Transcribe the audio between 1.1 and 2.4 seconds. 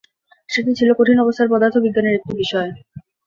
অবস্থার পদার্থ বিজ্ঞানের একটি